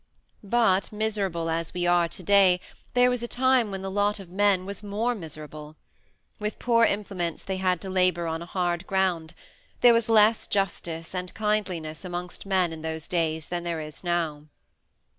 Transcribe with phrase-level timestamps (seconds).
[0.43, 2.59] But miserable as we are to day,
[2.95, 5.75] there was a time when the lot of men was more miserable.
[6.39, 9.35] With poor implements they had to labor on a hard ground.
[9.81, 14.45] There was less justice and kindliness amongst men in those days than there is now.